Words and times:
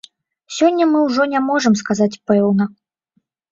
Сёння 0.59 0.87
мы 0.93 0.99
ўжо 1.07 1.27
не 1.35 1.43
можам 1.51 1.73
сказаць 1.83 2.11
пэўна. 2.33 2.71